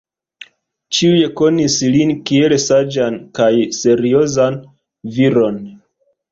Ĉiuj 0.99 1.19
konis 1.41 1.75
lin 1.97 2.15
kiel 2.31 2.57
saĝan 2.65 3.21
kaj 3.41 3.53
seriozan 3.83 4.61
viron. 5.21 5.65